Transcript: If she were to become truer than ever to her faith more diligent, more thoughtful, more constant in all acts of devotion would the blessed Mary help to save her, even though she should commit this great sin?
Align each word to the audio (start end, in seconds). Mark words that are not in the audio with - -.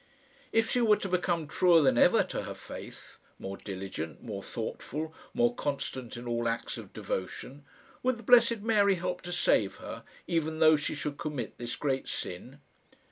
If 0.51 0.67
she 0.71 0.81
were 0.81 0.97
to 0.97 1.07
become 1.07 1.47
truer 1.47 1.83
than 1.83 1.95
ever 1.95 2.23
to 2.23 2.41
her 2.45 2.55
faith 2.55 3.19
more 3.37 3.55
diligent, 3.55 4.23
more 4.23 4.41
thoughtful, 4.41 5.13
more 5.31 5.53
constant 5.53 6.17
in 6.17 6.27
all 6.27 6.47
acts 6.47 6.75
of 6.79 6.91
devotion 6.91 7.65
would 8.01 8.17
the 8.17 8.23
blessed 8.23 8.61
Mary 8.61 8.95
help 8.95 9.21
to 9.21 9.31
save 9.31 9.75
her, 9.75 10.03
even 10.25 10.57
though 10.57 10.75
she 10.75 10.95
should 10.95 11.19
commit 11.19 11.59
this 11.59 11.75
great 11.75 12.07
sin? 12.07 12.59